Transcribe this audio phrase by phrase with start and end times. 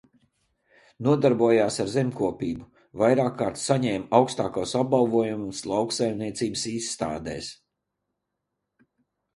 [1.07, 2.65] Nodarbojās ar zemkopību,
[3.03, 7.53] vairākkārt saņēma augstākos apbalvojumus lauksaimniecības izstādēs.